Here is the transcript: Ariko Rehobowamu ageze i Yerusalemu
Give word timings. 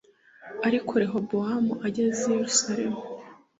Ariko 0.67 0.91
Rehobowamu 1.01 1.73
ageze 1.87 2.21
i 2.25 2.31
Yerusalemu 2.35 3.01